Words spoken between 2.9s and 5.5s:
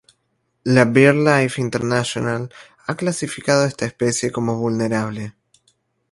clasificado esta especie como "vulnerable".